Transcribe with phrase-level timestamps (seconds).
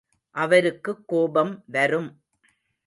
[0.35, 2.21] அவருக்குக் கோபம் வரும்.